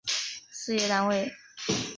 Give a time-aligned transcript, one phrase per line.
[0.51, 1.31] 事业单位